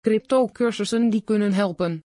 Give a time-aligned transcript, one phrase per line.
[0.00, 2.04] Crypto-cursussen die kunnen helpen.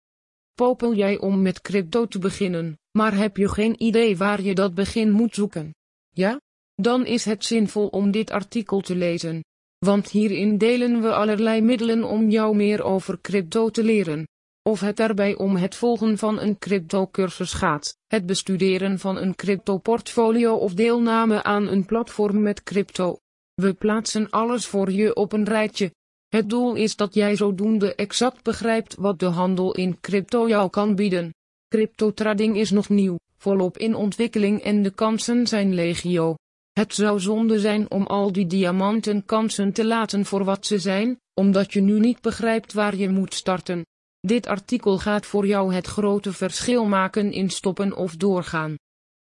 [0.55, 4.75] Popel jij om met crypto te beginnen, maar heb je geen idee waar je dat
[4.75, 5.75] begin moet zoeken?
[6.09, 6.41] Ja?
[6.75, 9.45] Dan is het zinvol om dit artikel te lezen.
[9.79, 14.27] Want hierin delen we allerlei middelen om jou meer over crypto te leren.
[14.63, 20.55] Of het erbij om het volgen van een crypto-cursus gaat, het bestuderen van een crypto-portfolio
[20.55, 23.19] of deelname aan een platform met crypto.
[23.55, 25.93] We plaatsen alles voor je op een rijtje.
[26.29, 30.95] Het doel is dat jij zodoende exact begrijpt wat de handel in crypto jou kan
[30.95, 31.35] bieden.
[31.69, 36.35] Crypto-trading is nog nieuw, volop in ontwikkeling en de kansen zijn legio.
[36.73, 41.19] Het zou zonde zijn om al die diamanten kansen te laten voor wat ze zijn,
[41.35, 43.87] omdat je nu niet begrijpt waar je moet starten.
[44.21, 48.77] Dit artikel gaat voor jou het grote verschil maken in stoppen of doorgaan.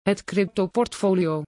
[0.01, 1.43] Het crypto-portfolio.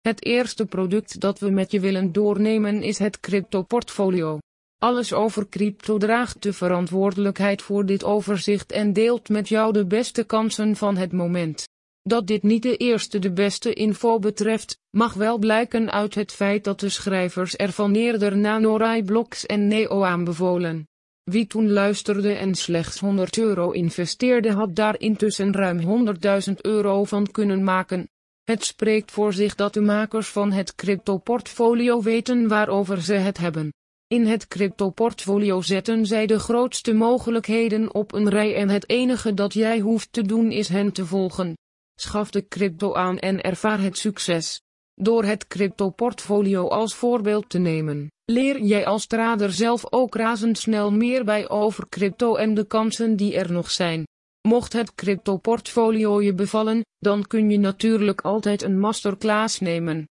[0.00, 4.38] Het eerste product dat we met je willen doornemen is het crypto-portfolio.
[4.78, 10.24] Alles over crypto draagt de verantwoordelijkheid voor dit overzicht en deelt met jou de beste
[10.24, 11.68] kansen van het moment.
[12.02, 16.64] Dat dit niet de eerste de beste info betreft, mag wel blijken uit het feit
[16.64, 20.88] dat de schrijvers ervan eerder Nanorai Blocks en Neo aanbevolen.
[21.22, 26.06] Wie toen luisterde en slechts 100 euro investeerde had daar intussen ruim
[26.48, 28.08] 100.000 euro van kunnen maken.
[28.44, 33.70] Het spreekt voor zich dat de makers van het crypto-portfolio weten waarover ze het hebben.
[34.08, 39.54] In het crypto-portfolio zetten zij de grootste mogelijkheden op een rij en het enige dat
[39.54, 41.54] jij hoeft te doen is hen te volgen.
[41.94, 44.62] Schaf de crypto aan en ervaar het succes.
[44.94, 51.24] Door het crypto-portfolio als voorbeeld te nemen, leer jij als trader zelf ook razendsnel meer
[51.24, 54.04] bij over crypto en de kansen die er nog zijn.
[54.48, 60.08] Mocht het crypto-portfolio je bevallen, dan kun je natuurlijk altijd een masterclass nemen.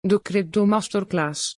[0.00, 1.57] De Crypto Masterclass.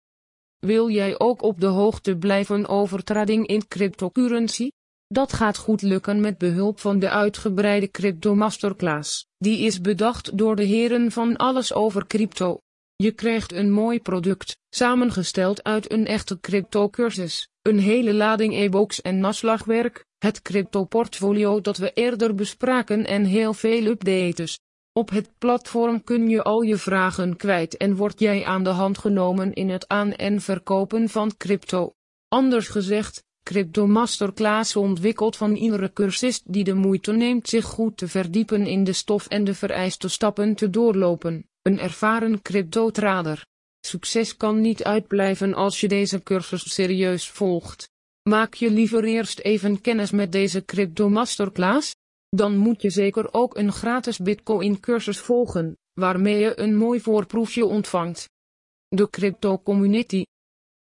[0.66, 4.70] Wil jij ook op de hoogte blijven over trading in cryptocurrency?
[5.06, 9.26] Dat gaat goed lukken met behulp van de uitgebreide Crypto Masterclass.
[9.38, 12.58] Die is bedacht door de heren van Alles over Crypto.
[12.96, 19.18] Je krijgt een mooi product, samengesteld uit een echte crypto-cursus, een hele lading e-books en
[19.18, 24.58] naslagwerk, het crypto-portfolio dat we eerder bespraken en heel veel updates.
[24.92, 28.98] Op het platform kun je al je vragen kwijt en word jij aan de hand
[28.98, 31.94] genomen in het aan- en verkopen van crypto.
[32.28, 38.08] Anders gezegd, Crypto Masterclass ontwikkeld van iedere cursist die de moeite neemt zich goed te
[38.08, 43.46] verdiepen in de stof en de vereiste stappen te doorlopen, een ervaren crypto-trader.
[43.80, 47.90] Succes kan niet uitblijven als je deze cursus serieus volgt.
[48.22, 51.94] Maak je liever eerst even kennis met deze Crypto Masterclass?
[52.36, 57.66] Dan moet je zeker ook een gratis Bitcoin cursus volgen, waarmee je een mooi voorproefje
[57.66, 58.28] ontvangt.
[58.88, 60.24] De Crypto Community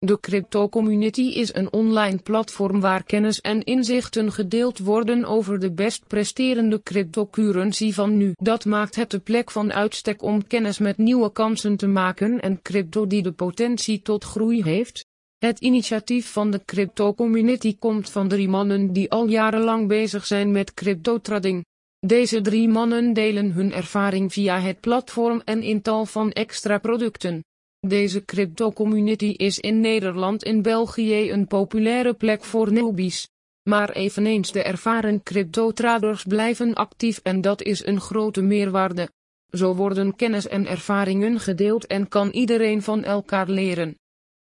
[0.05, 5.73] de Crypto Community is een online platform waar kennis en inzichten gedeeld worden over de
[5.73, 8.33] best presterende cryptocurrency van nu.
[8.35, 12.63] Dat maakt het de plek van uitstek om kennis met nieuwe kansen te maken en
[12.63, 15.02] crypto die de potentie tot groei heeft.
[15.43, 20.53] Het initiatief van de Crypto Community komt van drie mannen die al jarenlang bezig zijn
[20.53, 21.65] met crypto-trading.
[21.99, 27.45] Deze drie mannen delen hun ervaring via het platform en in tal van extra producten.
[27.81, 33.29] Deze crypto-community is in Nederland en België een populaire plek voor newbies.
[33.63, 39.09] Maar eveneens de ervaren crypto-traders blijven actief en dat is een grote meerwaarde.
[39.51, 43.97] Zo worden kennis en ervaringen gedeeld en kan iedereen van elkaar leren.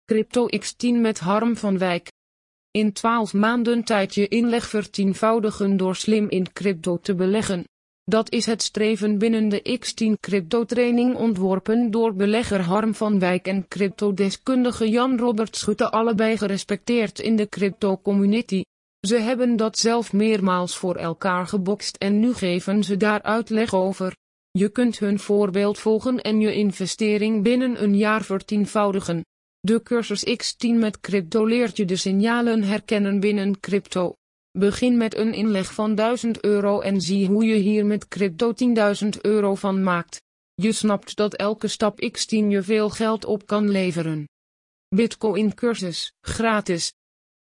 [0.08, 2.12] Crypto X10 met Harm van Wijk.
[2.70, 7.64] In 12 maanden tijd je inleg vertienvoudigen door slim in crypto te beleggen.
[8.04, 13.46] Dat is het streven binnen de X10 crypto training ontworpen door belegger Harm van Wijk
[13.46, 18.62] en cryptodeskundige Jan Robert Schutte allebei gerespecteerd in de crypto community.
[19.06, 24.16] Ze hebben dat zelf meermaals voor elkaar gebokst en nu geven ze daar uitleg over.
[24.50, 29.22] Je kunt hun voorbeeld volgen en je investering binnen een jaar vertienvoudigen.
[29.60, 34.14] De cursus X10 met crypto leert je de signalen herkennen binnen crypto.
[34.58, 38.52] Begin met een inleg van 1000 euro en zie hoe je hier met crypto
[39.02, 40.22] 10.000 euro van maakt.
[40.54, 44.28] Je snapt dat elke stap X10 je veel geld op kan leveren.
[44.88, 46.92] Bitcoin cursus, gratis.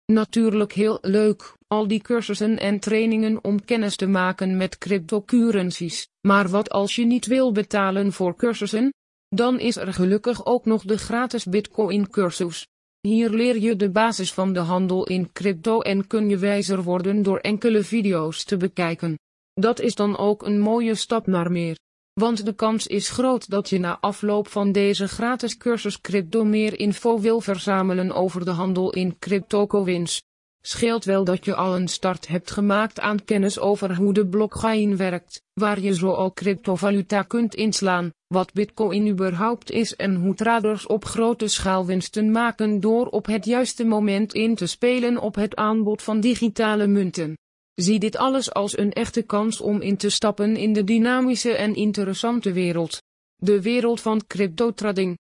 [0.06, 6.08] Natuurlijk heel leuk, al die cursussen en trainingen om kennis te maken met cryptocurrencies.
[6.28, 8.92] Maar wat als je niet wil betalen voor cursussen?
[9.36, 12.68] Dan is er gelukkig ook nog de gratis Bitcoin cursus.
[13.02, 17.24] Hier leer je de basis van de handel in crypto en kun je wijzer worden
[17.24, 19.20] door enkele video's te bekijken.
[19.54, 21.78] Dat is dan ook een mooie stap naar meer.
[22.14, 26.80] Want de kans is groot dat je na afloop van deze gratis cursus crypto meer
[26.80, 30.22] info wil verzamelen over de handel in cryptocoins.
[30.62, 34.98] Scheelt wel dat je al een start hebt gemaakt aan kennis over hoe de blockchain
[34.98, 40.88] werkt, waar je zo ook cryptovaluta kunt inslaan, wat bitcoin überhaupt is en hoe traders
[40.88, 45.56] op grote schaal winsten maken door op het juiste moment in te spelen op het
[45.56, 47.38] aanbod van digitale munten.
[47.74, 51.76] Zie dit alles als een echte kans om in te stappen in de dynamische en
[51.76, 53.02] interessante wereld.
[53.36, 55.18] De wereld van cryptotrading.